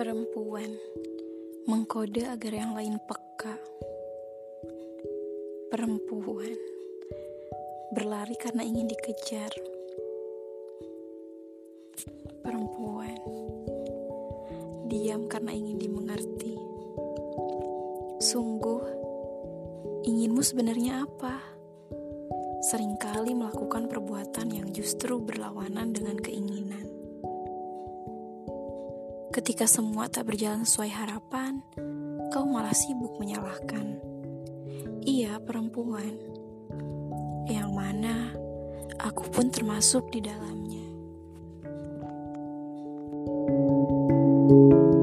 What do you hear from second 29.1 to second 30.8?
Ketika semua tak berjalan